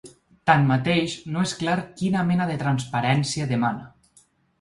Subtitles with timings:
[0.51, 3.87] Tanmateix, no és clar quina mena de transparència demana.